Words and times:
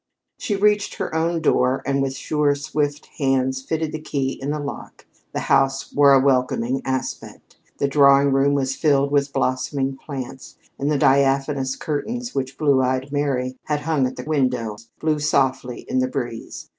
She 0.39 0.55
reached 0.55 0.95
her 0.95 1.13
own 1.13 1.41
door, 1.43 1.83
and 1.85 2.01
with 2.01 2.15
sure, 2.15 2.55
swift 2.55 3.05
hands, 3.19 3.61
fitted 3.61 3.91
the 3.91 4.01
key 4.01 4.31
in 4.41 4.49
the 4.49 4.57
lock. 4.57 5.05
The 5.31 5.41
house 5.41 5.93
wore 5.93 6.11
a 6.13 6.19
welcoming 6.19 6.81
aspect. 6.85 7.57
The 7.77 7.87
drawing 7.87 8.31
room 8.33 8.55
was 8.55 8.75
filled 8.75 9.11
with 9.11 9.31
blossoming 9.31 9.95
plants, 9.95 10.57
and 10.79 10.89
the 10.91 10.97
diaphanous 10.97 11.75
curtains 11.75 12.33
which 12.33 12.57
Blue 12.57 12.81
eyed 12.81 13.11
Mary 13.11 13.57
had 13.65 13.81
hung 13.81 14.07
at 14.07 14.15
the 14.15 14.23
windows 14.23 14.89
blew 14.99 15.19
softly 15.19 15.81
in 15.81 15.99
the 15.99 16.07
breeze. 16.07 16.67